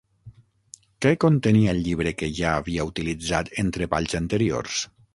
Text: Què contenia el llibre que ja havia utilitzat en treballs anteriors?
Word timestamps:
Què 1.05 1.11
contenia 1.25 1.75
el 1.77 1.83
llibre 1.89 2.15
que 2.23 2.31
ja 2.39 2.57
havia 2.65 2.89
utilitzat 2.93 3.55
en 3.65 3.73
treballs 3.81 4.21
anteriors? 4.25 4.85